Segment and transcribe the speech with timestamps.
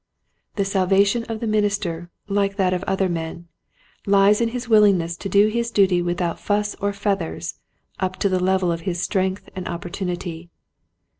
[0.55, 3.47] The salvation of the minister like that of other men
[4.07, 7.59] lies in his willingness to do his duty without fuss or feathers
[7.99, 10.49] up to the level of his strength and opportunity.